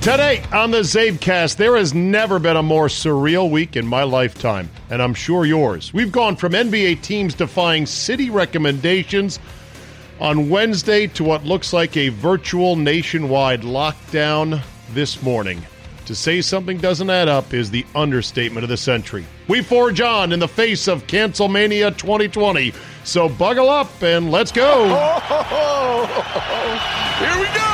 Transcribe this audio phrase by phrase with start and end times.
[0.00, 4.70] Today on the CzabeCast, there has never been a more surreal week in my lifetime,
[4.90, 5.92] and I'm sure yours.
[5.92, 9.40] We've gone from NBA teams defying city recommendations
[10.20, 15.60] on Wednesday to what looks like a virtual nationwide lockdown this morning.
[16.06, 19.26] To say something doesn't add up is the understatement of the century.
[19.48, 22.72] We forge on in the face of Cancelmania 2020.
[23.02, 24.86] So buckle up and let's go.
[27.18, 27.67] Here we go.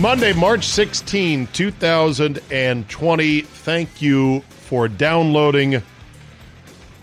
[0.00, 3.40] Monday, March 16, 2020.
[3.42, 5.82] Thank you for downloading.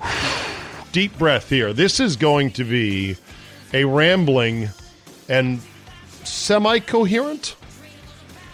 [0.92, 1.74] Deep breath here.
[1.74, 3.16] This is going to be
[3.72, 4.70] a rambling
[5.30, 5.62] and
[6.24, 7.56] semi coherent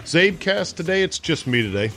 [0.04, 1.04] CzabeCast today.
[1.04, 1.92] It's just me today.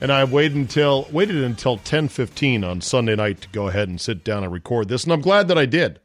[0.00, 4.22] And I waited until waited until 10:15 on Sunday night to go ahead and sit
[4.22, 5.98] down and record this, and I'm glad that I did.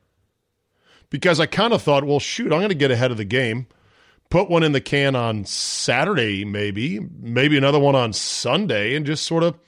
[1.11, 3.67] Because I kind of thought, well, shoot, I'm going to get ahead of the game
[4.33, 9.27] put one in the can on Saturday, maybe, maybe another one on Sunday, and just
[9.27, 9.59] sort of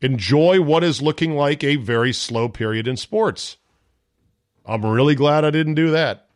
[0.00, 3.56] enjoy what is looking like a very slow period in sports.
[4.66, 6.26] I'm really glad I didn't do that.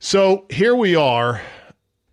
[0.00, 1.40] So here we are,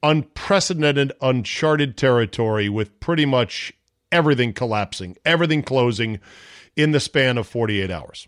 [0.04, 3.74] unprecedented, uncharted territory with pretty much
[4.12, 6.20] everything collapsing, everything closing
[6.76, 8.28] in the span of 48 hours.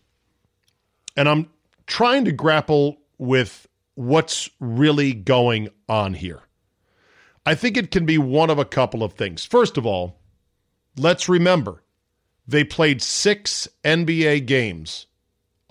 [1.16, 1.52] And I'm
[1.86, 3.67] trying to grapple with
[3.98, 6.42] what's really going on here.
[7.48, 9.44] I think it can be one of a couple of things.
[9.44, 10.20] First of all,
[10.98, 11.82] let's remember
[12.48, 15.08] they played six NBA games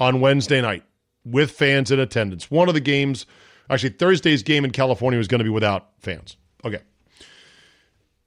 [0.00, 0.82] on Wednesday night
[1.24, 2.50] with fans in attendance.
[2.50, 3.26] One of the games,
[3.70, 6.36] actually, Thursday's game in California was going to be without fans.
[6.64, 6.80] Okay.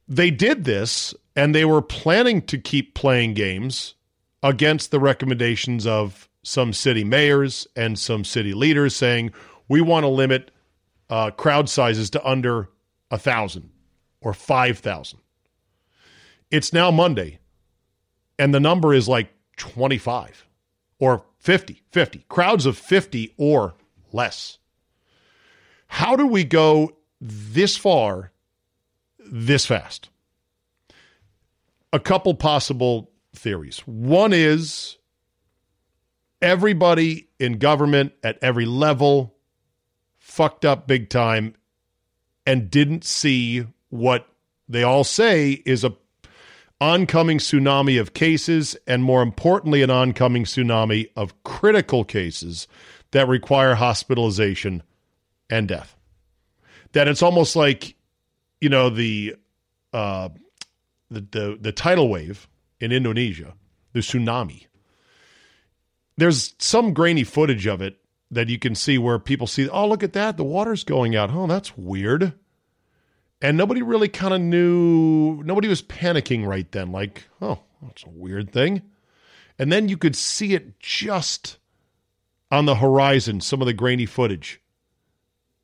[0.08, 3.96] They did this and they were planning to keep playing games
[4.42, 9.34] against the recommendations of some city mayors and some city leaders saying,
[9.70, 10.52] we want to limit
[11.10, 12.70] uh, crowd sizes to under
[13.10, 13.70] a thousand
[14.20, 15.20] or five thousand.
[16.52, 17.40] It's now Monday,
[18.38, 20.48] and the number is like 25
[21.00, 23.76] or 50, 50 crowds of 50 or
[24.12, 24.58] less.
[25.88, 28.32] How do we go this far
[29.20, 30.10] this fast?
[31.94, 33.80] A couple possible theories.
[33.86, 34.98] One is
[36.42, 39.36] everybody in government at every level
[40.30, 41.56] fucked up big time
[42.46, 44.28] and didn't see what
[44.68, 45.94] they all say is a
[46.80, 52.68] oncoming tsunami of cases and more importantly an oncoming tsunami of critical cases
[53.12, 54.84] that require hospitalization
[55.50, 55.96] and death.
[56.94, 57.96] That it's almost like
[58.62, 59.36] you know the
[59.94, 60.30] uh
[61.10, 62.48] the the, the tidal wave
[62.80, 63.56] in Indonesia
[63.94, 64.68] the tsunami.
[66.18, 68.00] There's some grainy footage of it
[68.32, 71.32] that you can see where people see, oh, look at that, the water's going out.
[71.32, 72.34] Oh, that's weird.
[73.42, 78.10] And nobody really kind of knew, nobody was panicking right then, like, oh, that's a
[78.10, 78.82] weird thing.
[79.58, 81.58] And then you could see it just
[82.52, 84.62] on the horizon, some of the grainy footage.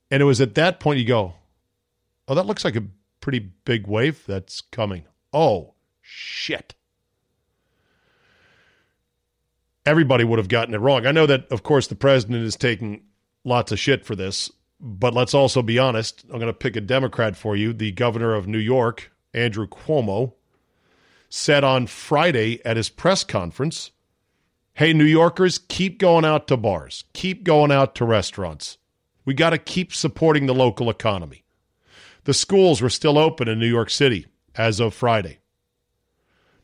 [0.10, 1.34] And it was at that point you go,
[2.28, 2.88] oh, that looks like a
[3.20, 5.06] pretty big wave that's coming.
[5.34, 6.76] Oh, shit
[9.86, 11.06] everybody would have gotten it wrong.
[11.06, 13.04] I know that, of course, the president is taking
[13.44, 16.24] lots of shit for this, but let's also be honest.
[16.26, 17.74] I'm going to pick a Democrat for you.
[17.74, 20.34] The governor of New York, Andrew Cuomo,
[21.30, 23.92] said on Friday at his press conference
[24.78, 28.78] Hey, New Yorkers, keep going out to bars, keep going out to restaurants.
[29.24, 31.46] We got to keep supporting the local economy.
[32.26, 35.40] The schools were still open in New York City as of Friday.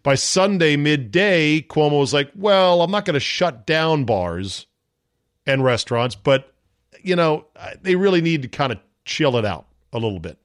[0.03, 4.65] By Sunday midday, Cuomo was like, well, I'm not going to shut down bars
[5.45, 6.53] and restaurants, but,
[7.01, 7.45] you know,
[7.81, 10.39] they really need to kind of chill it out a little bit.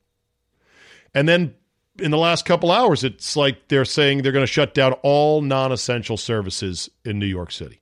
[1.14, 1.54] And then
[1.98, 5.40] in the last couple hours, it's like they're saying they're going to shut down all
[5.40, 7.80] non essential services in New York City.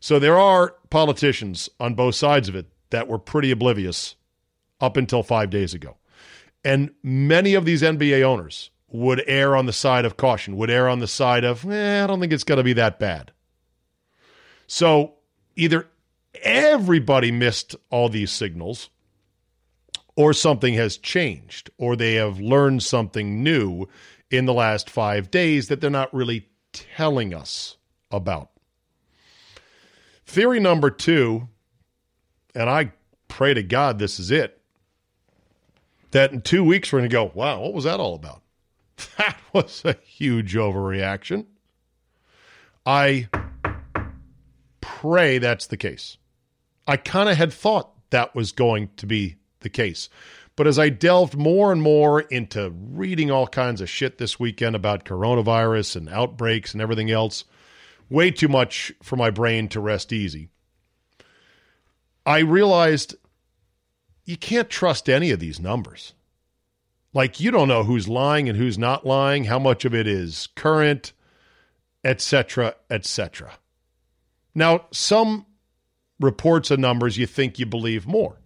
[0.00, 4.16] So there are politicians on both sides of it that were pretty oblivious
[4.80, 5.96] up until five days ago.
[6.64, 10.88] And many of these NBA owners would err on the side of caution, would err
[10.88, 13.32] on the side of, eh, I don't think it's going to be that bad.
[14.68, 15.14] So
[15.56, 15.88] either
[16.44, 18.90] everybody missed all these signals,
[20.14, 23.88] or something has changed, or they have learned something new
[24.30, 27.76] in the last five days that they're not really telling us
[28.12, 28.50] about.
[30.24, 31.48] Theory number two,
[32.54, 32.92] and I
[33.26, 34.60] pray to God this is it,
[36.12, 38.43] that in two weeks we're going to go, wow, what was that all about?
[39.18, 41.46] That was a huge overreaction.
[42.84, 43.28] I
[44.80, 46.16] pray that's the case.
[46.86, 50.08] I kind of had thought that was going to be the case.
[50.56, 54.76] But as I delved more and more into reading all kinds of shit this weekend
[54.76, 57.44] about coronavirus and outbreaks and everything else,
[58.08, 60.50] way too much for my brain to rest easy.
[62.24, 63.16] I realized
[64.24, 66.14] you can't trust any of these numbers.
[67.14, 70.48] Like you don't know who's lying and who's not lying, how much of it is
[70.56, 71.12] current,
[72.02, 73.52] etc., etc.
[74.54, 75.46] Now, some
[76.20, 78.40] reports and numbers you think you believe more.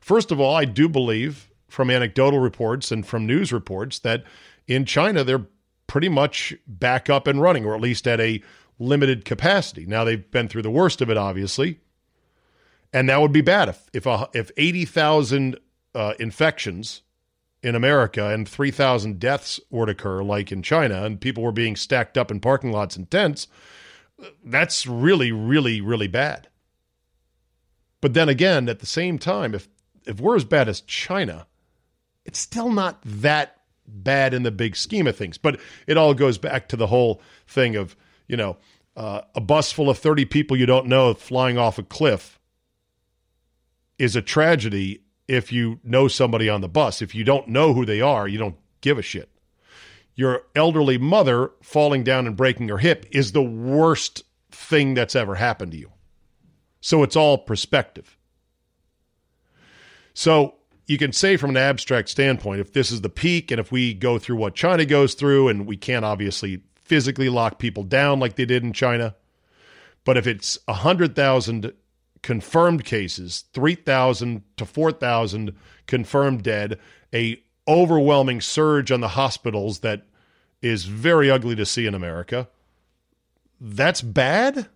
[0.00, 4.24] First of all, I do believe from anecdotal reports and from news reports that
[4.66, 5.46] in China they're
[5.86, 8.42] pretty much back up and running, or at least at a
[8.78, 9.84] limited capacity.
[9.84, 11.80] Now they've been through the worst of it, obviously,
[12.92, 15.58] and that would be bad if if if eighty thousand
[15.94, 17.02] uh, infections
[17.64, 21.50] in America and three thousand deaths were to occur, like in China, and people were
[21.50, 23.48] being stacked up in parking lots and tents.
[24.44, 26.48] That's really, really, really bad.
[28.02, 29.68] But then again, at the same time, if
[30.04, 31.46] if we're as bad as China,
[32.26, 33.56] it's still not that
[33.86, 35.38] bad in the big scheme of things.
[35.38, 37.96] But it all goes back to the whole thing of
[38.28, 38.58] you know
[38.94, 42.38] uh, a bus full of thirty people you don't know flying off a cliff
[43.98, 47.02] is a tragedy if you know somebody on the bus.
[47.02, 49.30] If you don't know who they are, you don't give a shit.
[50.14, 55.34] Your elderly mother falling down and breaking her hip is the worst thing that's ever
[55.34, 55.90] happened to you.
[56.80, 58.16] So it's all perspective.
[60.12, 60.54] So
[60.86, 63.94] you can say from an abstract standpoint, if this is the peak and if we
[63.94, 68.36] go through what China goes through, and we can't obviously physically lock people down like
[68.36, 69.16] they did in China,
[70.04, 71.72] but if it's 100,000
[72.24, 75.54] confirmed cases, 3,000 to 4,000
[75.86, 76.78] confirmed dead,
[77.12, 80.06] a overwhelming surge on the hospitals that
[80.62, 82.48] is very ugly to see in America.
[83.60, 84.68] That's bad.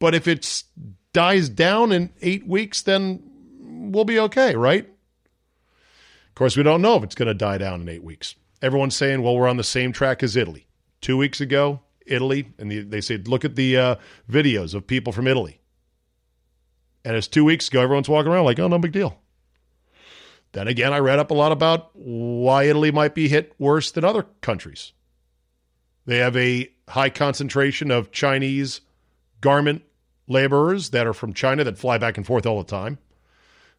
[0.00, 0.64] But if it
[1.12, 3.22] dies down in 8 weeks then
[3.60, 4.84] we'll be okay, right?
[4.84, 8.34] Of course, we don't know if it's going to die down in 8 weeks.
[8.60, 10.66] Everyone's saying, well, we're on the same track as Italy.
[11.02, 13.94] 2 weeks ago, Italy, and they said, look at the uh,
[14.28, 15.60] videos of people from Italy
[17.04, 19.18] and it's two weeks ago, everyone's walking around like, oh, no big deal.
[20.52, 24.04] Then again, I read up a lot about why Italy might be hit worse than
[24.04, 24.92] other countries.
[26.04, 28.82] They have a high concentration of Chinese
[29.40, 29.82] garment
[30.28, 32.98] laborers that are from China that fly back and forth all the time.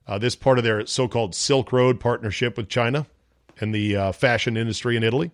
[0.07, 3.05] Uh, this part of their so called Silk Road partnership with China
[3.61, 5.31] and the uh, fashion industry in Italy.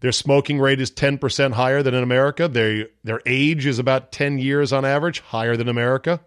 [0.00, 2.48] Their smoking rate is 10% higher than in America.
[2.48, 6.20] They, their age is about 10 years on average, higher than America.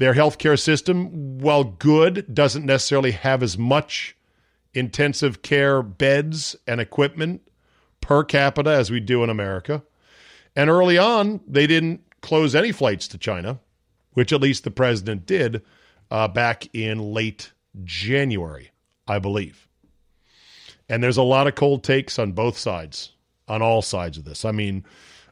[0.00, 4.16] Their healthcare system, while good, doesn't necessarily have as much
[4.72, 7.42] intensive care beds and equipment
[8.00, 9.82] per capita as we do in America.
[10.56, 13.60] And early on, they didn't close any flights to China,
[14.14, 15.60] which at least the president did
[16.10, 17.52] uh, back in late
[17.84, 18.70] January,
[19.06, 19.68] I believe.
[20.88, 23.12] And there's a lot of cold takes on both sides,
[23.46, 24.46] on all sides of this.
[24.46, 24.86] I mean,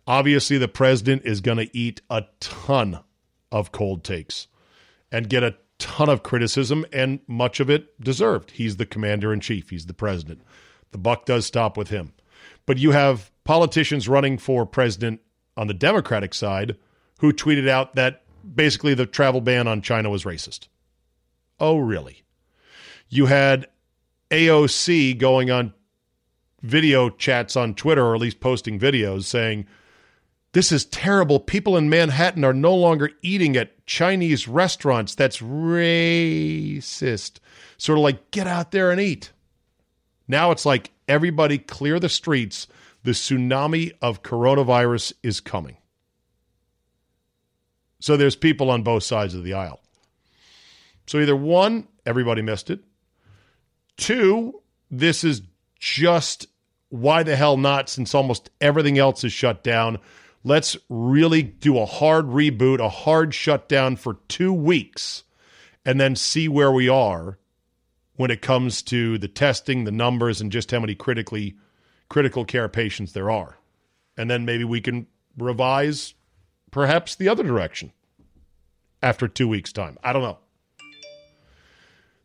[0.07, 2.99] obviously, the president is going to eat a ton
[3.51, 4.47] of cold takes
[5.11, 8.53] and get a ton of criticism, and much of it deserved.
[8.53, 10.43] He's the commander in chief, he's the president.
[10.91, 12.13] The buck does stop with him.
[12.67, 15.21] But you have politicians running for president
[15.57, 16.77] on the Democratic side
[17.21, 18.23] who tweeted out that
[18.55, 20.69] basically the travel ban on China was racist.
[21.61, 22.23] Oh, really?
[23.09, 23.67] You had
[24.31, 25.73] AOC going on
[26.63, 29.67] video chats on Twitter, or at least posting videos saying,
[30.53, 31.41] this is terrible.
[31.41, 35.15] People in Manhattan are no longer eating at Chinese restaurants.
[35.15, 37.39] That's racist.
[37.77, 39.33] Sort of like, get out there and eat.
[40.27, 42.67] Now it's like, everybody clear the streets.
[43.05, 45.77] The tsunami of coronavirus is coming.
[48.01, 49.81] So there's people on both sides of the aisle.
[51.07, 52.81] So either one, everybody missed it.
[53.97, 55.43] Two, this is
[55.79, 56.47] just
[56.91, 59.99] why the hell not since almost everything else is shut down.
[60.49, 65.25] Let's really do a hard reboot, a hard shutdown for two weeks,
[65.85, 67.39] and then see where we are
[68.17, 71.59] when it comes to the testing, the numbers, and just how many critically
[72.09, 73.59] critical care patients there are.
[74.17, 76.15] And then maybe we can revise
[76.71, 77.93] perhaps the other direction
[79.03, 79.99] after two weeks' time.
[80.03, 80.39] I don't know.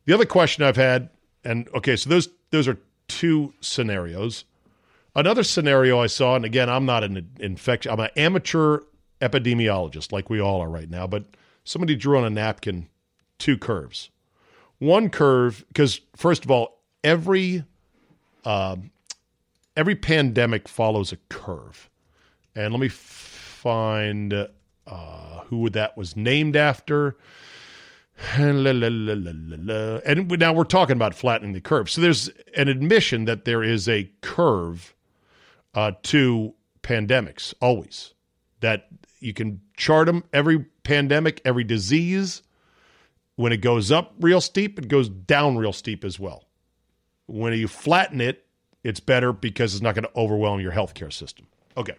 [0.06, 1.10] The other question I've had,
[1.44, 2.78] and okay, so those those are
[3.10, 4.46] two scenarios.
[5.16, 8.80] Another scenario I saw, and again, I'm not an infection, I'm an amateur
[9.22, 11.26] epidemiologist like we all are right now, but
[11.64, 12.88] somebody drew on a napkin
[13.38, 14.10] two curves.
[14.80, 17.64] One curve, because first of all, every
[18.44, 18.76] uh,
[19.78, 21.90] every pandemic follows a curve,
[22.56, 24.34] and let me find
[24.88, 27.16] uh, who that was named after.
[28.36, 31.90] And now we're talking about flattening the curve.
[31.90, 34.94] So there's an admission that there is a curve
[35.74, 38.14] uh, to pandemics, always.
[38.60, 38.88] That
[39.20, 42.42] you can chart them every pandemic, every disease.
[43.36, 46.46] When it goes up real steep, it goes down real steep as well.
[47.26, 48.46] When you flatten it,
[48.84, 51.48] it's better because it's not going to overwhelm your healthcare system.
[51.76, 51.96] Okay.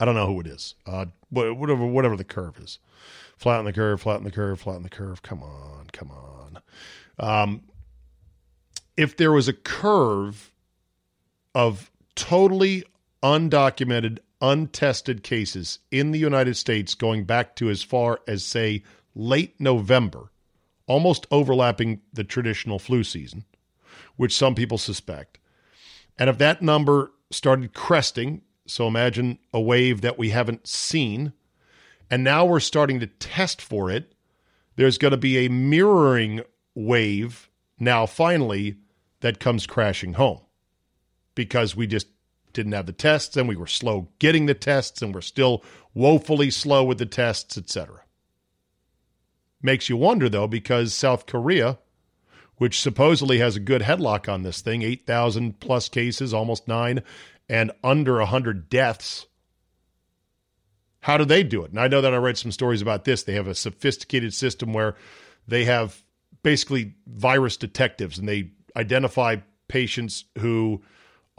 [0.00, 0.74] I don't know who it is.
[0.86, 2.78] Uh, whatever, whatever the curve is.
[3.36, 5.22] Flatten the curve, flatten the curve, flatten the curve.
[5.22, 6.58] Come on, come on.
[7.18, 7.62] Um,
[8.96, 10.52] if there was a curve
[11.54, 11.90] of
[12.20, 12.84] totally
[13.22, 18.82] undocumented, untested cases in the United States going back to as far as, say,
[19.14, 20.30] late November,
[20.86, 23.44] almost overlapping the traditional flu season,
[24.16, 25.38] which some people suspect.
[26.18, 31.32] And if that number started cresting, so imagine a wave that we haven't seen,
[32.10, 34.12] and now we're starting to test for it,
[34.76, 36.42] there's going to be a mirroring
[36.74, 37.48] wave
[37.78, 38.76] now finally
[39.20, 40.40] that comes crashing home
[41.34, 42.08] because we just
[42.52, 45.62] didn't have the tests and we were slow getting the tests and we're still
[45.94, 48.02] woefully slow with the tests, etc.
[49.62, 51.78] Makes you wonder though, because South Korea,
[52.56, 57.02] which supposedly has a good headlock on this thing, 8,000 plus cases, almost nine,
[57.48, 59.26] and under 100 deaths.
[61.00, 61.70] How do they do it?
[61.70, 63.22] And I know that I read some stories about this.
[63.22, 64.96] They have a sophisticated system where
[65.48, 66.02] they have
[66.42, 69.36] basically virus detectives and they identify
[69.68, 70.82] patients who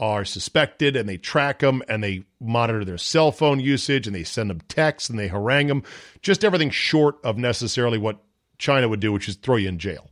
[0.02, 4.24] are suspected and they track them and they monitor their cell phone usage and they
[4.24, 5.84] send them texts and they harangue them.
[6.22, 8.20] Just everything short of necessarily what
[8.58, 10.10] China would do, which is throw you in jail.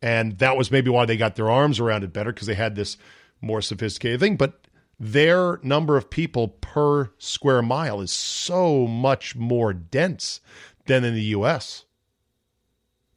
[0.00, 2.76] And that was maybe why they got their arms around it better because they had
[2.76, 2.96] this
[3.40, 4.36] more sophisticated thing.
[4.36, 4.68] But
[5.00, 10.40] their number of people per square mile is so much more dense
[10.86, 11.86] than in the US.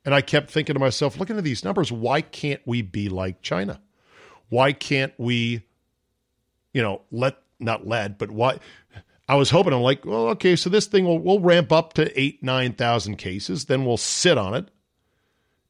[0.03, 3.43] And I kept thinking to myself, looking at these numbers, why can't we be like
[3.43, 3.79] China?
[4.49, 5.65] Why can't we,
[6.73, 8.59] you know, let not let, but why?
[9.27, 12.19] I was hoping I'm like, well, okay, so this thing will we'll ramp up to
[12.19, 14.69] eight nine thousand cases, then we'll sit on it,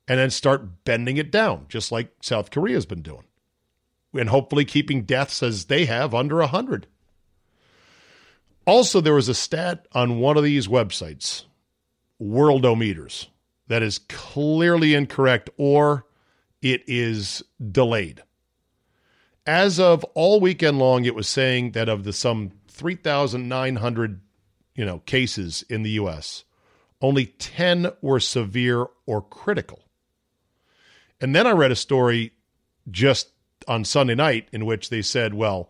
[0.08, 3.26] and then start bending it down, just like South Korea's been doing,
[4.14, 6.88] and hopefully keeping deaths as they have under a hundred.
[8.66, 11.44] Also, there was a stat on one of these websites,
[12.22, 13.28] Worldometers,
[13.68, 16.06] that is clearly incorrect or
[16.62, 18.24] it is delayed.
[19.46, 24.22] As of all weekend long, it was saying that of the some 3,900,
[24.76, 26.46] you know, cases in the U.S.,
[27.02, 29.84] only 10 were severe or critical.
[31.20, 32.32] And then I read a story
[32.90, 33.32] just
[33.68, 35.70] on Sunday night in which they said, well,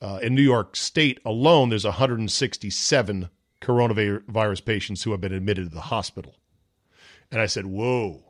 [0.00, 5.74] uh, in New York State alone, there's 167 coronavirus patients who have been admitted to
[5.74, 6.36] the hospital.
[7.30, 8.22] And I said, whoa.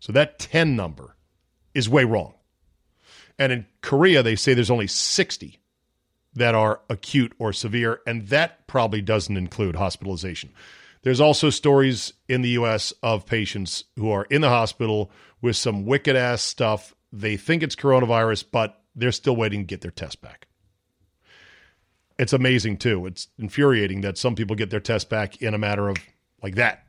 [0.00, 1.16] So that 10 number
[1.74, 2.34] is way wrong.
[3.42, 5.58] And in Korea, they say there's only 60
[6.34, 10.50] that are acute or severe, and that probably doesn't include hospitalization.
[11.02, 15.86] There's also stories in the US of patients who are in the hospital with some
[15.86, 16.94] wicked ass stuff.
[17.12, 20.46] They think it's coronavirus, but they're still waiting to get their test back.
[22.20, 23.06] It's amazing too.
[23.06, 25.96] It's infuriating that some people get their test back in a matter of
[26.44, 26.86] like that.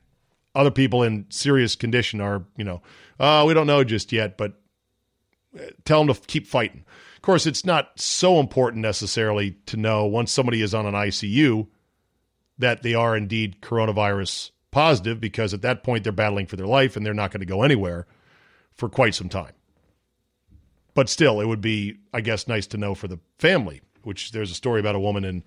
[0.54, 2.84] Other people in serious condition are, you know,
[3.20, 4.60] uh, we don't know just yet, but
[5.86, 6.86] tell them to keep fighting.
[7.16, 11.68] Of course, it's not so important necessarily to know once somebody is on an ICU
[12.58, 16.96] that they are indeed coronavirus positive because at that point they're battling for their life
[16.96, 18.08] and they're not going to go anywhere
[18.72, 19.54] for quite some time.
[20.94, 24.52] But still, it would be, I guess, nice to know for the family, which there's
[24.52, 25.44] a story about a woman in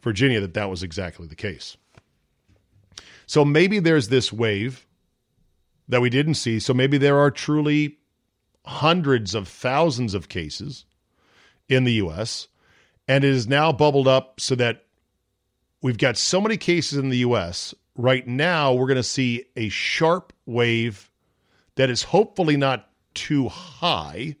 [0.00, 1.76] Virginia that that was exactly the case.
[3.26, 4.86] So maybe there's this wave
[5.88, 6.58] that we didn't see.
[6.58, 7.98] So maybe there are truly
[8.64, 10.84] hundreds of thousands of cases
[11.68, 12.48] in the U.S.,
[13.08, 14.84] and it is now bubbled up so that
[15.82, 17.74] we've got so many cases in the U.S.
[17.96, 21.10] Right now, we're going to see a sharp wave
[21.74, 24.36] that is hopefully not too high.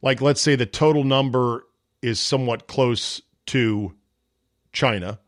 [0.00, 1.64] Like, let's say the total number
[2.00, 3.94] is somewhat close to
[4.72, 5.20] China,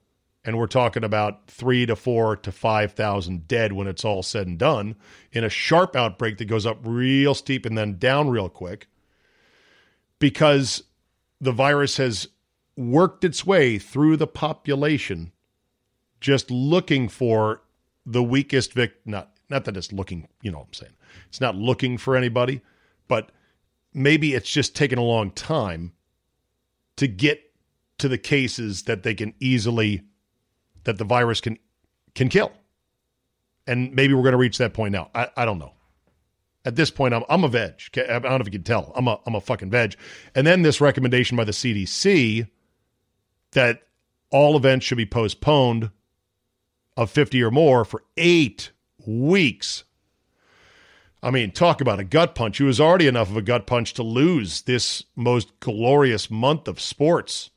[0.45, 4.59] and we're talking about three to four to 5,000 dead when it's all said and
[4.59, 4.95] done
[5.33, 8.87] in a sharp outbreak that goes up real steep and then down real quick
[10.19, 10.85] because
[11.41, 12.29] the virus has
[12.77, 15.33] worked its way through the population
[16.21, 17.63] just looking for
[18.07, 19.13] the weakest victim.
[19.13, 20.93] Not, not that it's looking, you know what I'm saying.
[21.29, 22.61] It's not looking for anybody,
[23.09, 23.31] but
[23.93, 25.93] maybe it's just taken a long time
[26.97, 27.53] to get
[27.99, 30.03] to the cases that they can easily
[30.85, 31.59] that the virus can
[32.15, 32.53] can kill.
[33.67, 35.11] And maybe we're going to reach that point now.
[35.15, 35.73] I, I don't know.
[36.67, 37.75] At this point, I'm, I'm a veg.
[37.97, 38.93] I don't know if you can tell.
[38.95, 39.97] I'm a, I'm a fucking veg.
[40.35, 42.49] And then this recommendation by the CDC
[43.53, 43.83] that
[44.31, 45.91] all events should be postponed
[46.97, 48.71] of 50 or more for eight
[49.07, 49.85] weeks.
[51.23, 52.61] I mean, talk about a gut punch.
[52.61, 56.81] It was already enough of a gut punch to lose this most glorious month of
[56.81, 57.51] sports.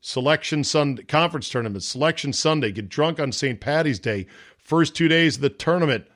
[0.00, 3.60] Selection Sunday, conference tournament, Selection Sunday, get drunk on St.
[3.60, 4.26] Patty's Day,
[4.58, 6.06] first two days of the tournament.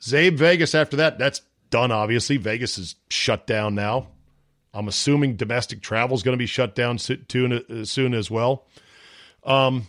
[0.00, 1.40] Czabe Vegas after that, that's
[1.70, 2.36] done, obviously.
[2.36, 4.08] Vegas is shut down now.
[4.74, 8.66] I'm assuming domestic travel is going to be shut down soon, soon as well.
[9.44, 9.86] Um,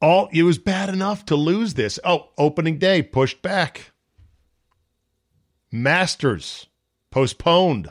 [0.00, 1.98] all it was bad enough to lose this.
[2.04, 3.92] Oh, opening day pushed back.
[5.72, 6.66] Masters
[7.10, 7.90] postponed.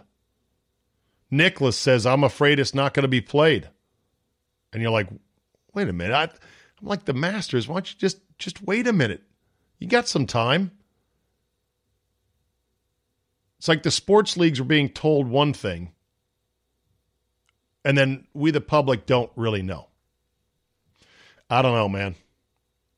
[1.33, 3.67] Nicklaus says, I'm afraid it's not going to be played.
[4.71, 5.09] And you're like,
[5.73, 6.13] wait a minute.
[6.13, 7.67] I, I'm like the Masters.
[7.67, 9.23] Why don't you just just wait a minute?
[9.79, 10.71] You got some time.
[13.57, 15.93] It's like the sports leagues were being told one thing,
[17.83, 19.87] and then we, the public, don't really know.
[21.49, 22.15] I don't know, man.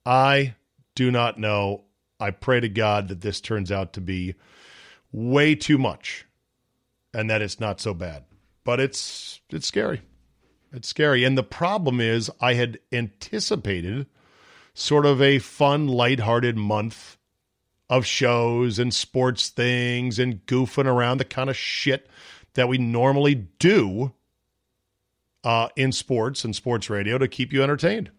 [0.05, 0.55] I
[0.93, 1.83] do not know.
[2.19, 4.35] I pray to God that this turns out to be
[5.11, 6.25] way too much
[7.15, 8.25] and that it's not so bad.
[8.63, 10.01] But it's it's scary.
[10.73, 11.23] It's scary.
[11.23, 14.07] And the problem is I had anticipated
[14.73, 17.17] sort of a fun, lighthearted month
[17.89, 22.09] of shows and sports things and goofing around the kind of shit
[22.55, 24.11] that we normally do
[25.43, 28.09] uh, in sports and sports radio to keep you entertained.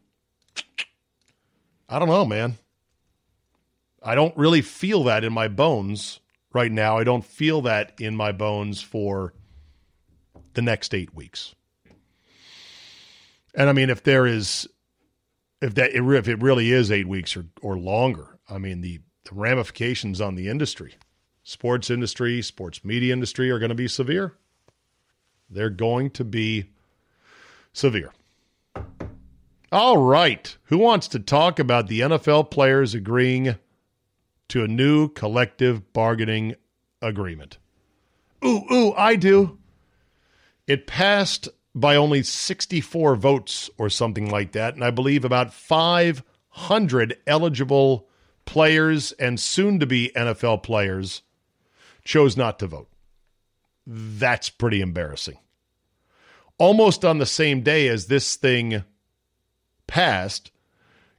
[1.89, 2.57] I don't know, man.
[4.03, 6.21] I don't really feel that in my bones
[6.57, 6.97] right now.
[6.97, 9.35] I don't feel that in my bones for
[10.55, 11.55] the next eight weeks.
[13.55, 14.67] And I mean, if there is,
[15.61, 19.35] if that, if it really is eight weeks or, or longer, I mean, the, the
[19.35, 20.95] ramifications on the industry,
[21.43, 24.33] sports industry, sports media industry are going to be severe.
[25.51, 26.71] They're going to be
[27.75, 28.13] severe.
[29.71, 30.57] All right.
[30.65, 33.57] Who wants to talk about the NFL players agreeing
[34.49, 36.55] to a new collective bargaining
[37.03, 37.59] agreement?
[38.45, 39.59] Ooh, ooh, I do.
[40.67, 44.75] It passed by only 64 votes or something like that.
[44.75, 48.09] And I believe about 500 eligible
[48.47, 51.23] players and soon to be NFL players
[52.05, 52.89] chose not to vote.
[53.87, 55.39] That's pretty embarrassing.
[56.59, 58.85] Almost on the same day as this thing
[59.87, 60.51] passed,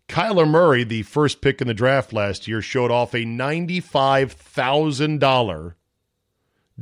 [0.07, 5.73] Kyler Murray, the first pick in the draft last year, showed off a $95,000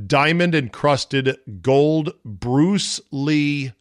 [0.05, 3.71] diamond encrusted gold Bruce Lee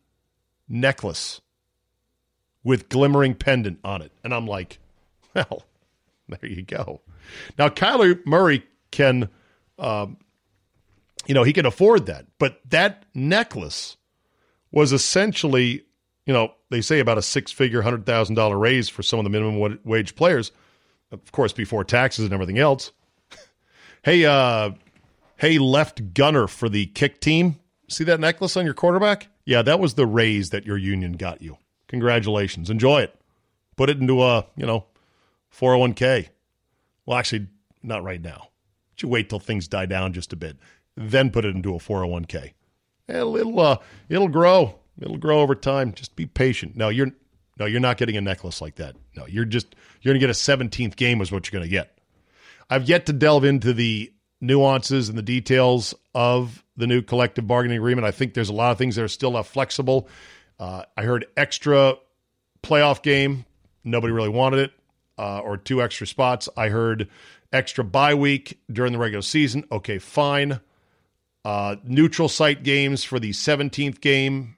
[0.69, 1.41] necklace
[2.63, 4.13] with glimmering pendant on it.
[4.23, 4.79] And I'm like,
[5.35, 5.65] well,
[6.29, 7.01] there you go.
[7.59, 9.29] Now, Kyler Murray can,
[9.79, 10.17] um,
[11.27, 12.27] you know, he can afford that.
[12.39, 13.99] But that necklace
[14.71, 15.85] was essentially
[16.27, 19.79] you know, they say about a six figure, $100,000 raise for some of the minimum
[19.85, 20.53] wage players,
[21.13, 22.93] of course, before taxes and everything else.
[24.03, 24.71] hey, uh,
[25.37, 27.59] hey, left gunner for the kick team.
[27.89, 29.29] See that necklace on your quarterback?
[29.45, 31.59] Yeah, that was the raise that your union got you.
[31.89, 32.71] Congratulations.
[32.71, 33.15] Enjoy it.
[33.77, 34.87] Put it into a, you know,
[35.57, 36.29] 401k.
[37.05, 37.49] Well, actually,
[37.83, 38.49] not right now.
[38.91, 40.57] But you wait till things die down just a bit.
[40.97, 42.53] Then put it into a 401k.
[43.09, 43.77] It'll, it'll, uh,
[44.09, 44.79] it'll grow.
[45.01, 45.93] It'll grow over time.
[45.93, 46.77] Just be patient.
[46.77, 47.11] No, you're
[47.59, 48.97] no, you're not getting a necklace like that.
[49.17, 51.75] No, you're just you're going to get a 17th game is what you're going to
[51.75, 51.99] get.
[52.71, 57.79] I've yet to delve into the nuances and the details of the new collective bargaining
[57.79, 58.07] agreement.
[58.07, 60.09] I think there's a lot of things that are still not flexible.
[60.59, 61.95] Uh, I heard extra
[62.63, 63.45] playoff game.
[63.85, 64.73] Nobody really wanted it,
[65.19, 66.49] uh, or two extra spots.
[66.57, 67.09] I heard
[67.53, 69.65] extra bye week during the regular season.
[69.71, 70.61] Okay, fine.
[71.45, 74.57] Uh, neutral site games for the 17th game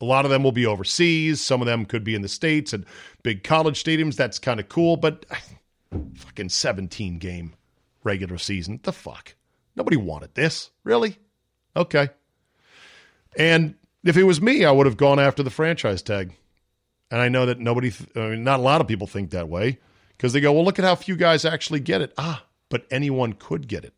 [0.00, 1.40] a lot of them will be overseas.
[1.40, 2.86] Some of them could be in the States and
[3.22, 4.16] big college stadiums.
[4.16, 5.26] That's kind of cool, but
[6.14, 7.54] fucking 17 game
[8.02, 8.80] regular season.
[8.82, 9.34] The fuck?
[9.76, 10.70] Nobody wanted this.
[10.84, 11.16] Really?
[11.76, 12.10] Okay.
[13.36, 16.32] And if it was me, I would have gone after the franchise tag.
[17.10, 19.78] And I know that nobody, I mean, not a lot of people think that way
[20.16, 22.14] because they go, well, look at how few guys actually get it.
[22.16, 23.94] Ah, but anyone could get it.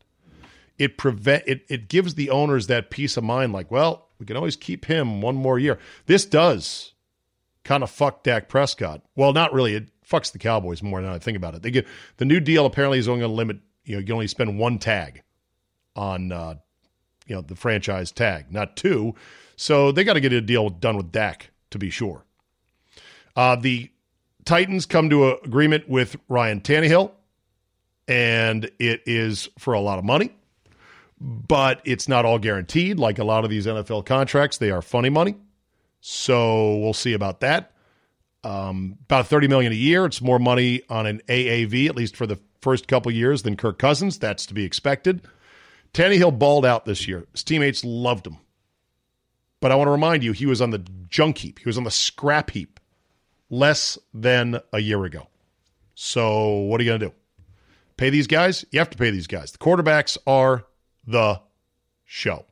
[0.79, 4.37] It prevent it, it gives the owners that peace of mind, like, well, we can
[4.37, 5.80] always keep him one more year.
[6.06, 6.92] This does
[7.64, 9.02] kind of fuck Dak Prescott.
[9.16, 9.74] Well, not really.
[9.74, 11.62] It fucks the Cowboys more than I think about it.
[11.62, 13.58] They get the new deal apparently is only going to limit.
[13.85, 15.22] You know, you only spend one tag
[15.96, 16.54] on uh,
[17.26, 19.16] you know the franchise tag, not two.
[19.56, 22.24] So they got to get a deal done with Dak to be sure.
[23.35, 23.90] Uh, the
[24.44, 27.11] Titans come to an agreement with Ryan Tannehill,
[28.06, 30.30] and it is for a lot of money,
[31.22, 32.98] but it's not all guaranteed.
[32.98, 35.37] Like a lot of these NFL contracts, they are funny money.
[36.00, 37.70] So we'll see about that.
[38.42, 40.04] Um, about 30 million a year.
[40.04, 43.78] It's more money on an AAV, at least for the first couple years, than Kirk
[43.78, 44.18] Cousins.
[44.18, 45.22] That's to be expected.
[45.94, 47.26] Tannehill balled out this year.
[47.30, 48.38] His teammates loved him.
[49.61, 51.61] But I want to remind you, he was on the junk heap.
[51.61, 52.80] He was on the scrap heap
[53.48, 55.28] less than a year ago.
[55.94, 57.14] So what are you going to do?
[57.96, 58.64] Pay these guys?
[58.72, 59.52] You have to pay these guys.
[59.52, 60.64] The quarterbacks are
[61.07, 61.41] the
[62.05, 62.47] show.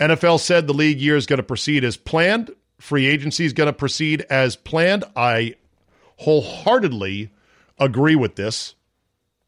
[0.00, 2.50] NFL said the league year is going to proceed as planned.
[2.78, 5.04] Free agency is going to proceed as planned.
[5.14, 5.54] I
[6.16, 7.30] wholeheartedly
[7.78, 8.74] agree with this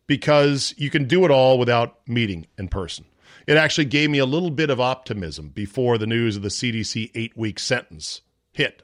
[0.07, 3.05] because you can do it all without meeting in person.
[3.47, 7.11] It actually gave me a little bit of optimism before the news of the CDC
[7.15, 8.83] eight week sentence hit.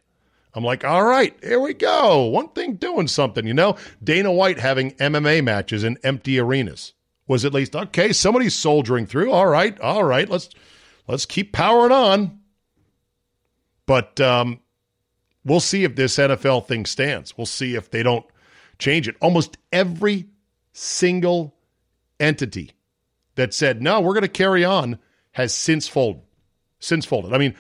[0.53, 2.25] I'm like, all right, here we go.
[2.25, 3.77] One thing doing something, you know?
[4.03, 6.95] Dana White having MMA matches in empty arenas
[7.31, 9.31] was at least okay, somebody's soldiering through.
[9.31, 10.51] All right, all right, let's
[11.07, 12.41] let's keep powering on.
[13.87, 14.59] But um,
[15.45, 17.39] we'll see if this NFL thing stands.
[17.39, 18.27] We'll see if they don't
[18.81, 19.15] change it.
[19.21, 20.27] Almost every
[20.73, 21.55] single
[22.19, 22.73] entity
[23.37, 24.99] that said, no, we're going to carry on
[25.31, 26.23] has since folded.
[26.81, 27.33] Since folded.
[27.33, 27.55] I mean,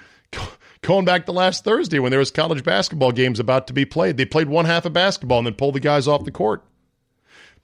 [0.82, 4.16] going back to last Thursday when there was college basketball games about to be played,
[4.16, 6.64] they played one half of basketball and then pulled the guys off the court.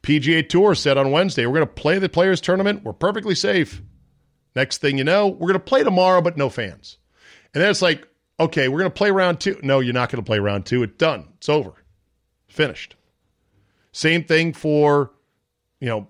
[0.07, 2.85] PGA Tour said on Wednesday, we're going to play the players tournament.
[2.85, 3.83] We're perfectly safe.
[4.55, 6.99] Next thing you know, we're going to play tomorrow, but no fans.
[7.53, 8.07] And then it's like,
[8.39, 9.59] okay, we're going to play round two.
[9.65, 10.85] No, you're not going to play round two.
[10.85, 11.27] It's done.
[11.39, 11.73] It's over.
[12.47, 12.95] Finished.
[13.91, 15.11] Same thing for,
[15.81, 16.07] you know,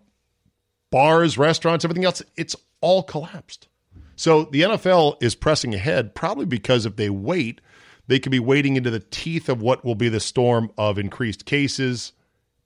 [0.90, 2.22] bars, restaurants, everything else.
[2.36, 3.66] It's all collapsed.
[4.14, 7.62] So the NFL is pressing ahead, probably because if they wait,
[8.08, 11.46] they could be waiting into the teeth of what will be the storm of increased
[11.46, 12.12] cases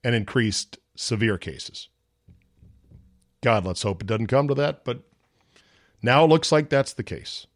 [0.03, 1.89] and increased severe cases.
[3.43, 5.01] God, let's hope it doesn't come to that, but
[6.03, 7.47] now it looks like that's the case.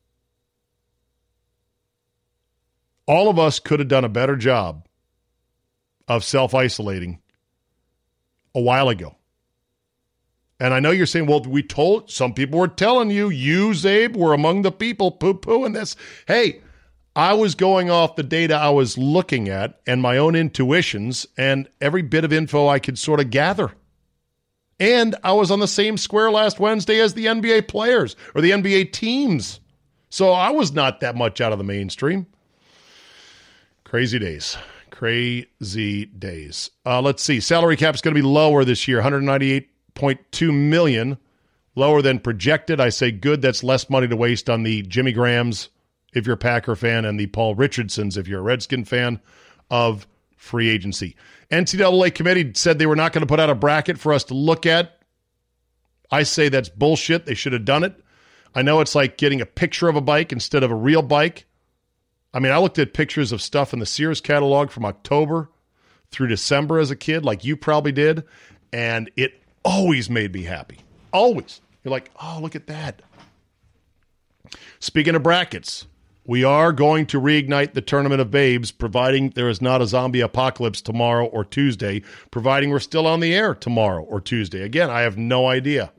[3.06, 4.86] All of us could have done a better job
[6.08, 7.20] of self isolating
[8.54, 9.16] a while ago.
[10.58, 14.16] And I know you're saying, well, we told some people were telling you, you, Czabe,
[14.16, 15.96] were among the people poo pooing this.
[16.26, 16.60] Hey,
[17.16, 21.68] I was going off the data I was looking at and my own intuitions and
[21.80, 23.72] every bit of info I could sort of gather.
[24.80, 28.50] And I was on the same square last Wednesday as the NBA players or the
[28.50, 29.60] NBA teams.
[30.10, 32.26] So I was not that much out of the mainstream.
[33.84, 34.56] Crazy days.
[34.90, 36.70] Crazy days.
[36.84, 37.38] Uh, let's see.
[37.38, 41.18] Salary cap is going to be lower this year, 198.2 million,
[41.76, 42.80] lower than projected.
[42.80, 43.40] I say good.
[43.40, 45.68] That's less money to waste on the Jimmy Grahams
[46.14, 49.20] if you're a Packer fan and the Paul Richardsons if you're a Redskin fan
[49.70, 51.16] of free agency.
[51.50, 54.34] NCAA committee said they were not going to put out a bracket for us to
[54.34, 54.98] look at.
[56.10, 57.26] I say that's bullshit.
[57.26, 57.98] They should have done it.
[58.54, 61.46] I know it's like getting a picture of a bike instead of a real bike.
[62.32, 65.50] I mean, I looked at pictures of stuff in the Sears catalog from October
[66.10, 68.24] through December as a kid, like you probably did,
[68.72, 70.78] and it always made me happy.
[71.12, 71.60] Always.
[71.82, 73.02] You're like, oh, look at that.
[74.78, 75.86] Speaking of brackets,
[76.26, 80.20] we are going to reignite the Tournament of Babes, providing there is not a zombie
[80.20, 84.62] apocalypse tomorrow or Tuesday, providing we're still on the air tomorrow or Tuesday.
[84.62, 85.92] Again, I have no idea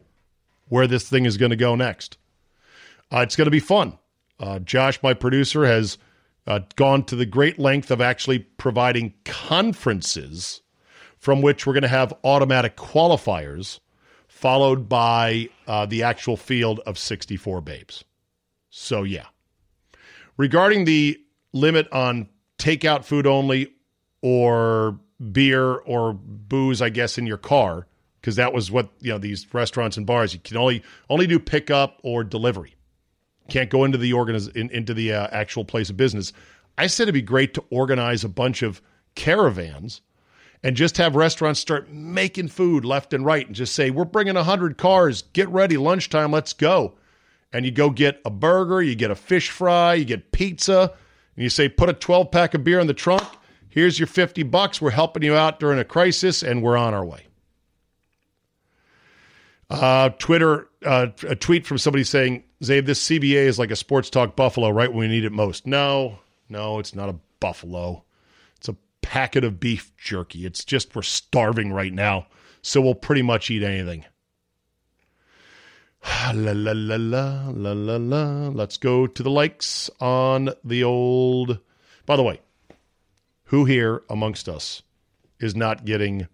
[0.68, 2.18] where this thing is going to go next.
[3.14, 3.98] Uh, it's going to be fun.
[4.40, 6.00] Uh, Josh, my producer, has
[6.48, 10.62] uh, gone to the great length of actually providing conferences
[11.18, 13.80] from which we're going to have automatic qualifiers,
[14.28, 18.04] followed by uh, the actual field of 64 babes.
[18.70, 19.26] So, yeah.
[20.38, 21.20] Regarding the
[21.54, 23.74] limit on takeout food only
[24.22, 25.00] or
[25.32, 27.88] beer or booze, I guess, in your car,
[28.20, 31.40] because that was what you know these restaurants and bars you can only only do
[31.40, 32.76] pickup or delivery.
[33.48, 36.34] Can't go into the organiz- in, into the uh, actual place of business.
[36.78, 38.82] I said it'd be great to organize a bunch of
[39.14, 40.02] caravans
[40.64, 44.36] and just have restaurants start making food left and right and just say we're bringing
[44.36, 46.96] 100 cars get ready lunchtime let's go
[47.56, 50.92] and you go get a burger, you get a fish fry, you get pizza,
[51.36, 53.24] and you say, put a 12 pack of beer in the trunk.
[53.70, 54.82] Here's your 50 bucks.
[54.82, 57.28] We're helping you out during a crisis, and we're on our way.
[59.70, 64.10] Uh, Twitter, uh, a tweet from somebody saying, Czabe, this CBA is like a sports
[64.10, 65.66] talk buffalo right when we need it most.
[65.66, 68.04] No, no, it's not a buffalo.
[68.58, 70.46] It's a packet of beef jerky.
[70.46, 72.28] It's just we're starving right now,
[72.62, 74.04] so we'll pretty much eat anything.
[76.34, 78.50] La la la la la la la.
[78.50, 81.60] Let's go to the likes on the old.
[82.06, 82.42] By the way,
[83.46, 84.84] Who here amongst us
[85.40, 86.28] is not getting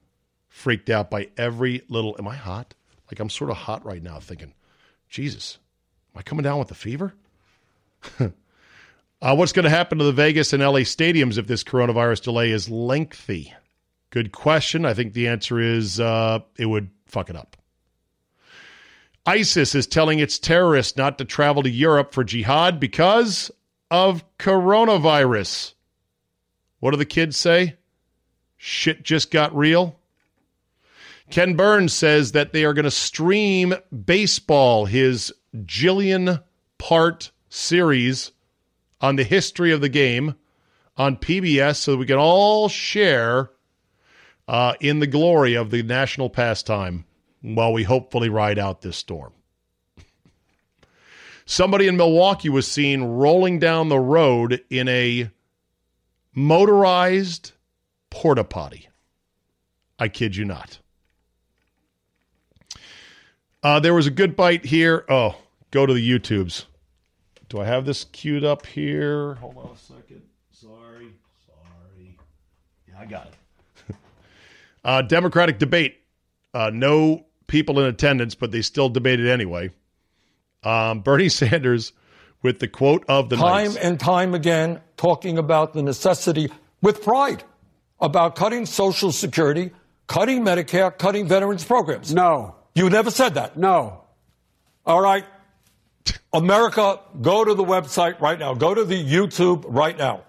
[0.49, 2.15] freaked out by every little?
[2.19, 2.73] Am I hot?
[3.09, 4.53] Like I'm sort of hot right now, thinking,
[5.09, 5.57] Jesus,
[6.13, 7.13] am I coming down with the fever?
[8.19, 12.51] uh, what's going to happen to the Vegas and LA stadiums if this coronavirus delay
[12.51, 13.53] is lengthy?
[14.09, 14.85] Good question.
[14.85, 17.57] I think the answer is uh, it would fuck it up.
[19.25, 23.51] ISIS is telling its terrorists not to travel to Europe for jihad because
[23.91, 25.73] of coronavirus.
[26.79, 27.75] What do the kids say?
[28.57, 29.99] Shit just got real.
[31.29, 33.73] Ken Burns says that they are going to stream
[34.05, 36.43] baseball, his Jillian
[36.77, 38.31] part series
[38.99, 40.35] on the history of the game
[40.97, 43.51] on PBS so we can all share
[44.47, 47.05] uh, in the glory of the national pastime
[47.41, 49.33] while we hopefully ride out this storm.
[51.45, 55.29] Somebody in Milwaukee was seen rolling down the road in a
[56.33, 57.51] motorized
[58.09, 58.89] porta potty.
[59.99, 60.79] I kid you not.
[63.63, 65.05] Uh, there was a good bite here.
[65.09, 65.35] Oh,
[65.71, 66.65] go to the YouTubes.
[67.49, 69.35] Do I have this queued up here?
[69.35, 70.21] Hold on a second.
[70.51, 71.13] Sorry.
[71.45, 72.17] Sorry.
[72.87, 73.95] Yeah, I got it.
[74.85, 75.97] uh, Democratic debate.
[76.53, 79.69] Uh, no people in attendance, but they still debated anyway.
[80.63, 81.91] Um, Bernie Sanders
[82.41, 83.83] with the quote of the time night.
[83.83, 86.49] and time again talking about the necessity
[86.81, 87.43] with pride
[87.99, 89.71] about cutting Social Security,
[90.07, 92.11] cutting Medicare, cutting veterans programs.
[92.13, 92.55] No.
[92.73, 93.57] You never said that.
[93.57, 94.05] No.
[94.85, 95.25] All right.
[96.33, 98.53] America, go to the website right now.
[98.55, 100.23] Go to the YouTube right now.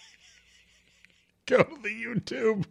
[1.46, 2.64] go to the YouTube.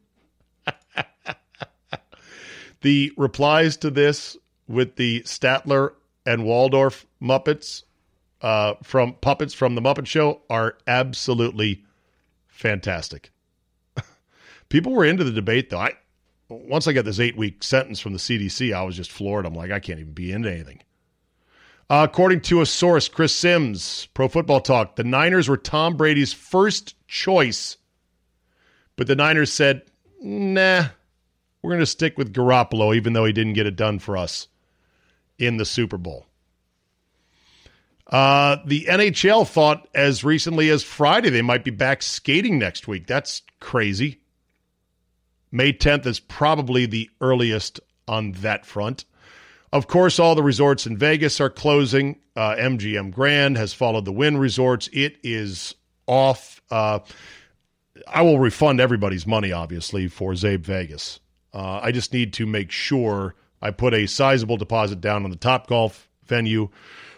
[2.82, 4.38] The replies to this
[4.68, 5.94] with the Statler
[6.26, 7.84] and Waldorf Muppets
[8.42, 11.84] uh, from puppets from the Muppet Show are absolutely
[12.48, 13.32] fantastic.
[14.70, 15.80] People were into the debate though.
[15.80, 15.94] I
[16.48, 19.46] once I got this eight week sentence from the CDC, I was just floored.
[19.46, 20.82] I'm like, I can't even be into anything.
[21.90, 26.34] Uh, according to a source, Chris Simms, Pro Football Talk, the Niners were Tom Brady's
[26.34, 27.78] first choice,
[28.96, 29.84] but the Niners said,
[30.22, 30.90] "Nah,
[31.62, 34.48] we're going to stick with Garoppolo, even though he didn't get it done for us
[35.38, 36.26] in the Super Bowl."
[38.08, 43.06] Uh, the NHL thought as recently as Friday they might be back skating next week.
[43.06, 44.20] That's crazy.
[45.52, 49.06] May 10th is probably the earliest on that front.
[49.72, 52.20] Of course, all the resorts in Vegas are closing.
[52.36, 54.90] Uh, MGM Grand has followed the Wynn resorts.
[54.92, 55.76] It is
[56.08, 56.62] off.
[56.72, 57.00] Uh,
[58.08, 61.20] I will refund everybody's money, obviously, for Czabe Vegas.
[61.54, 65.36] Uh, I just need to make sure I put a sizable deposit down on the
[65.36, 66.70] Top Golf venue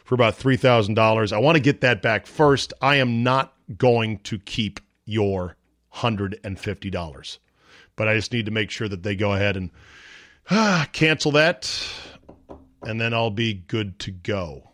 [0.05, 1.33] for about $3,000.
[1.33, 2.73] I want to get that back first.
[2.81, 5.57] I am not going to keep your
[5.95, 7.37] $150
[8.01, 9.69] but I just need to make sure that they go ahead and
[10.49, 11.71] ah, cancel that,
[12.81, 14.71] and then I'll be good to go.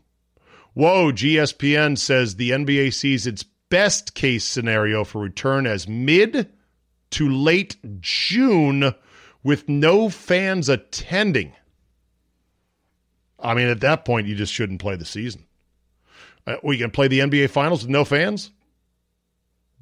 [0.73, 6.49] Whoa, ESPN says the NBA sees its best case scenario for return as mid
[7.11, 8.93] to late June
[9.47, 11.53] with no fans attending.
[13.39, 15.45] I mean, at that point, you just shouldn't play the season.
[16.45, 18.51] Uh, we can play the NBA Finals with no fans?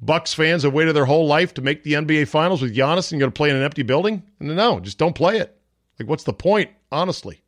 [0.00, 3.18] Bucks fans have waited their whole life to make the NBA Finals with Giannis, and
[3.18, 4.22] you're going to play in an empty building?
[4.38, 5.58] No, just don't play it.
[5.98, 6.70] Like, what's the point?
[6.92, 7.42] Honestly.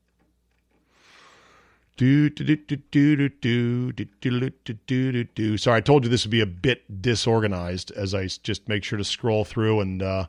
[5.56, 8.98] Sorry, I told you this would be a bit disorganized as I just make sure
[8.98, 10.02] to scroll through and.
[10.02, 10.26] uh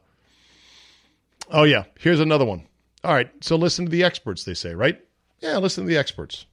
[1.50, 2.68] Oh yeah, here's another one.
[3.04, 4.44] All right, so listen to the experts.
[4.44, 5.00] They say, right?
[5.40, 6.46] Yeah, listen to the experts.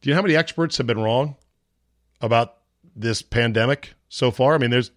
[0.00, 1.36] Do you know how many experts have been wrong
[2.20, 2.56] about
[2.94, 4.54] this pandemic so far?
[4.54, 4.90] I mean, there's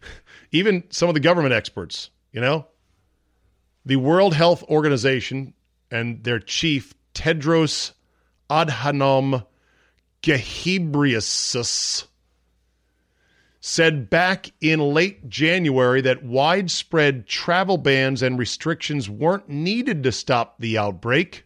[0.52, 2.66] even some of the government experts, you know,
[3.84, 5.54] the World Health Organization
[5.90, 7.92] and their chief, Tedros
[8.50, 9.44] Adhanom
[10.22, 12.06] Ghebreyesus,
[13.66, 20.54] said back in late January that widespread travel bans and restrictions weren't needed to stop
[20.60, 21.44] the outbreak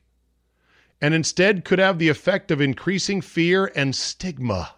[1.00, 4.74] and instead could have the effect of increasing fear and stigma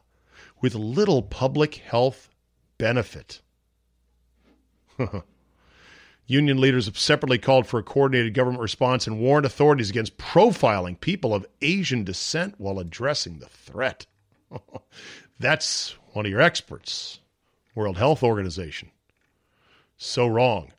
[0.61, 2.31] with little public health
[2.79, 3.41] benefit.
[6.29, 10.99] Union leaders have separately called for a coordinated government response and warned authorities against profiling
[11.01, 14.07] people of Asian descent while addressing the threat.
[15.41, 17.19] That's one of your experts,
[17.75, 18.91] World Health Organization.
[19.97, 20.73] So wrong.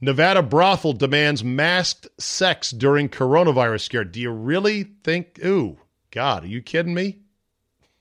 [0.00, 4.04] Nevada brothel demands masked sex during coronavirus scare.
[4.04, 5.38] Do you really think?
[5.44, 5.78] Ooh,
[6.10, 7.18] God, are you kidding me?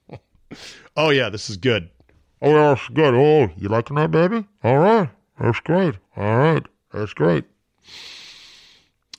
[0.97, 1.89] oh, yeah, this is good.
[2.41, 3.13] Oh, that's good.
[3.13, 4.45] Oh, you liking that, baby?
[4.63, 5.09] All right.
[5.39, 5.95] That's great.
[6.17, 6.65] All right.
[6.91, 7.45] That's great.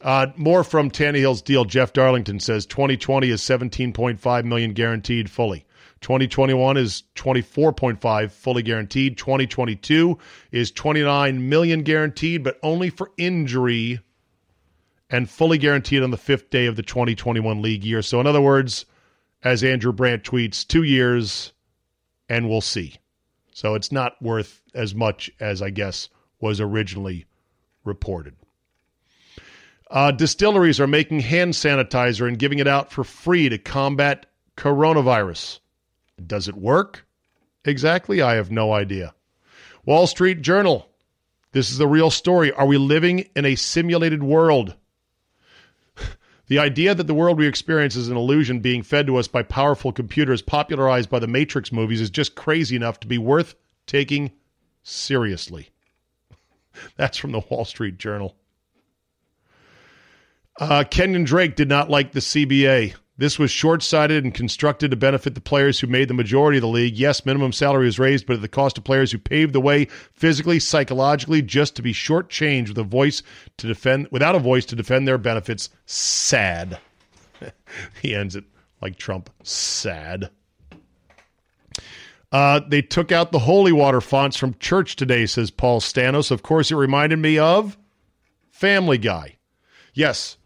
[0.03, 1.65] Uh, more from Tannehill's deal.
[1.65, 5.65] Jeff Darlington says 2020 is 17.5 million guaranteed fully.
[6.05, 9.17] 2021 is 24.5 fully guaranteed.
[9.17, 10.19] 2022
[10.53, 13.99] is 29 million guaranteed, but only for injury
[15.09, 18.03] and fully guaranteed on the fifth day of the 2021 league year.
[18.03, 18.85] So, in other words,
[19.43, 21.55] as Andrew Brandt tweets, two years
[22.29, 22.97] and we'll see.
[23.55, 27.25] So it's not worth as much as I guess was originally
[27.83, 28.35] reported.
[29.91, 34.27] Uh, distilleries are making hand sanitizer and giving it out for free to combat
[34.59, 35.61] coronavirus.
[36.25, 37.07] Does it work?
[37.65, 39.15] Exactly, I have no idea.
[39.85, 40.89] Wall Street Journal.
[41.53, 42.53] This is the real story.
[42.53, 44.77] Are we living in a simulated world?
[46.47, 49.43] The idea that the world we experience is an illusion being fed to us by
[49.43, 53.55] powerful computers popularized by the Matrix movies is just crazy enough to be worth
[53.87, 54.31] taking
[54.83, 55.71] seriously.
[56.97, 58.37] That's from the Wall Street Journal.
[60.61, 62.95] Uh, Kenyan Drake did not like the CBA.
[63.17, 66.63] This was short sighted and constructed to benefit the players who made the majority of
[66.63, 66.97] the league.
[66.97, 69.85] Yes, minimum salary was raised, but at the cost of players who paved the way
[70.13, 73.23] physically, psychologically, just to be shortchanged with a voice
[73.59, 75.71] to defend without a voice to defend their benefits.
[75.87, 76.79] Sad.
[78.03, 78.45] he ends it
[78.83, 79.31] like Trump.
[79.45, 80.31] Sad.
[82.33, 86.33] Uh, they took out the holy water fonts from church today, says Paul Stanos.
[86.33, 87.79] Of course, it reminded me of
[88.51, 89.37] Family Guy.
[89.93, 90.37] Yes,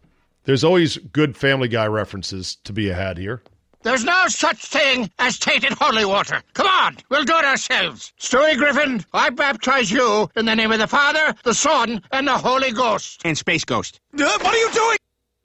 [0.49, 3.43] there's always good Family Guy references to be had here.
[3.83, 6.41] There's no such thing as tainted holy water.
[6.55, 8.11] Come on, we'll do it ourselves.
[8.19, 12.35] Stewie Griffin, I baptize you in the name of the Father, the Son, and the
[12.35, 13.21] Holy Ghost.
[13.23, 13.99] And Space Ghost.
[14.19, 14.97] Uh, what are you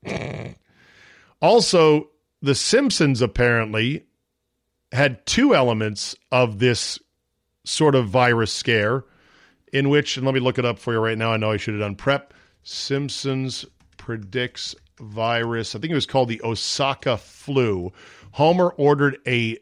[0.07, 0.57] doing?
[1.43, 2.09] Also,
[2.41, 4.07] The Simpsons apparently
[4.93, 6.99] had two elements of this
[7.65, 9.05] sort of virus scare,
[9.71, 11.33] in which, and let me look it up for you right now.
[11.33, 12.33] I know I should have done prep.
[12.63, 13.67] Simpsons
[13.99, 15.75] predicts virus.
[15.75, 17.93] I think it was called the Osaka flu.
[18.33, 19.59] Homer ordered a,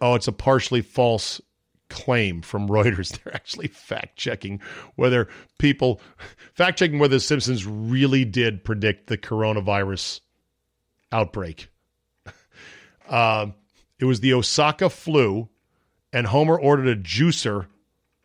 [0.00, 1.40] oh, it's a partially false
[1.88, 3.18] claim from Reuters.
[3.24, 4.60] They're actually fact checking
[4.96, 6.00] whether people,
[6.54, 10.20] fact checking whether the Simpsons really did predict the coronavirus
[11.12, 11.68] outbreak.
[13.08, 13.46] Uh,
[13.98, 15.48] it was the Osaka flu,
[16.12, 17.66] and Homer ordered a juicer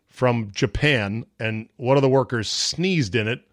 [0.08, 3.46] from Japan, and one of the workers sneezed in it.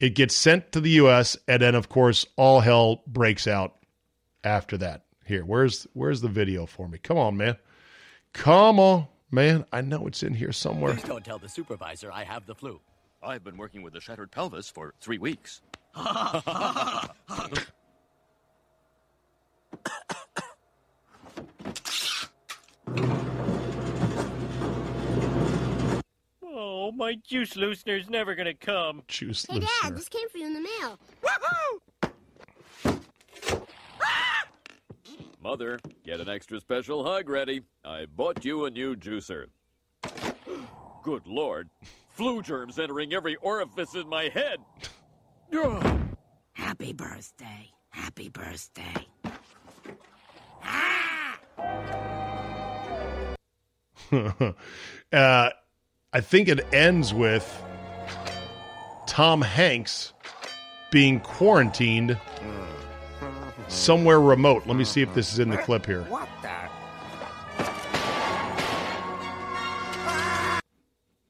[0.00, 3.76] It gets sent to the U.S., and then, of course, all hell breaks out
[4.44, 5.04] after that.
[5.24, 6.98] Here, where's where's the video for me?
[6.98, 7.56] Come on, man.
[8.32, 9.66] Come on, man.
[9.72, 10.94] I know it's in here somewhere.
[10.94, 12.80] Please don't tell the supervisor I have the flu.
[13.22, 15.60] I've been working with a shattered pelvis for three weeks.
[26.88, 29.02] Oh, my juice loosener's never gonna come.
[29.08, 30.98] Juice Hey, Dad, this came for you in the mail.
[31.22, 31.80] Woohoo!
[35.42, 37.60] Mother, get an extra special hug ready.
[37.84, 39.48] I bought you a new juicer.
[41.02, 41.68] Good lord.
[42.08, 44.56] Flu germs entering every orifice in my head.
[46.54, 47.70] Happy birthday.
[47.90, 49.06] Happy birthday.
[50.64, 51.38] Ah!
[55.12, 55.50] uh,
[56.10, 57.62] I think it ends with
[59.06, 60.14] Tom Hanks
[60.90, 62.18] being quarantined
[63.68, 64.66] somewhere remote.
[64.66, 66.04] Let me see if this is in the clip here.
[66.04, 66.48] What the?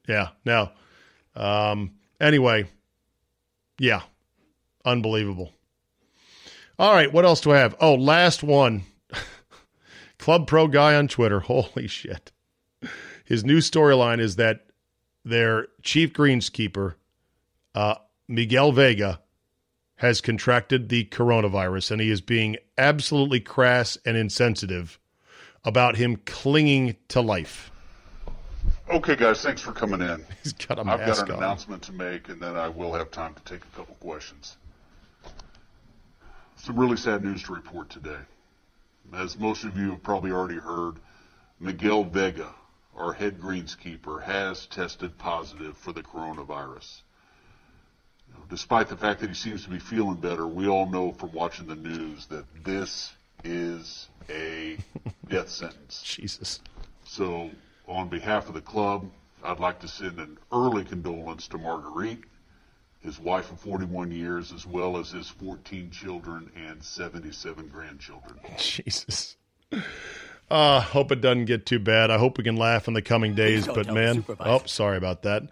[0.06, 0.28] Yeah.
[0.44, 0.72] Now,
[1.34, 2.68] um, anyway,
[3.80, 4.02] yeah,
[4.84, 5.52] unbelievable.
[6.78, 7.74] All right, what else do I have?
[7.80, 8.84] Oh, last one.
[10.18, 11.40] Club Pro guy on Twitter.
[11.40, 12.30] Holy shit.
[13.24, 14.67] His new storyline is that
[15.28, 16.94] their chief greenskeeper,
[17.74, 19.20] uh, Miguel Vega,
[19.96, 24.98] has contracted the coronavirus and he is being absolutely crass and insensitive
[25.64, 27.70] about him clinging to life.
[28.90, 30.24] Okay, guys, thanks for coming in.
[30.42, 31.38] He's got a I've got an on.
[31.38, 34.56] announcement to make, and then I will have time to take a couple questions.
[36.56, 38.18] Some really sad news to report today.
[39.12, 40.94] As most of you have probably already heard,
[41.60, 42.48] Miguel Vega,
[42.96, 47.02] our head greenskeeper, has tested positive for the coronavirus.
[48.48, 51.66] Despite the fact that he seems to be feeling better, we all know from watching
[51.66, 53.12] the news that this
[53.44, 54.78] is a
[55.28, 56.02] death sentence.
[56.02, 56.60] Jesus.
[57.04, 57.50] So,
[57.86, 59.10] on behalf of the club,
[59.42, 62.24] I'd like to send an early condolence to Marguerite,
[63.00, 68.40] his wife of 41 years, as well as his 14 children and 77 grandchildren.
[68.58, 69.36] Jesus.
[70.50, 72.10] Uh, hope it doesn't get too bad.
[72.10, 73.66] I hope we can laugh in the coming days.
[73.66, 75.42] But man, oh, sorry about that.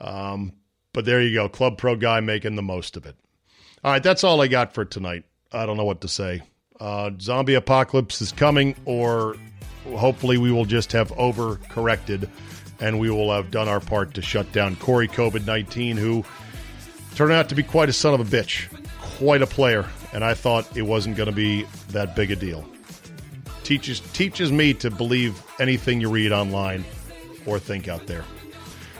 [0.00, 0.52] Um,
[0.92, 3.16] but there you go, Club Pro guy making the most of it.
[3.84, 5.24] All right, that's all I got for tonight.
[5.52, 6.42] I don't know what to say.
[6.80, 9.36] Uh, zombie apocalypse is coming, or
[9.94, 12.28] hopefully we will just have overcorrected
[12.80, 16.24] and we will have done our part to shut down Corey COVID 19, who
[17.14, 18.68] turned out to be quite a son of a bitch,
[19.00, 22.68] quite a player, and I thought it wasn't going to be that big a deal.
[23.66, 26.84] Teaches teaches me to believe anything you read online
[27.46, 28.24] or think out there.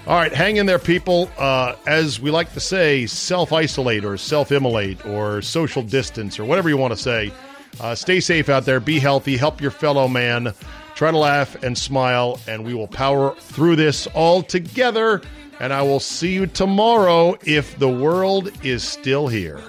[0.09, 1.31] All right, hang in there, people.
[1.39, 6.45] Uh, as we like to say, self isolate or self immolate or social distance or
[6.45, 7.33] whatever you want to say.
[7.79, 8.81] Uh, stay safe out there.
[8.81, 9.37] Be healthy.
[9.37, 10.53] Help your fellow man.
[10.97, 15.23] Try to laugh and smile, and we will power through this all together.
[15.61, 19.61] And I will see you tomorrow if the world is still here.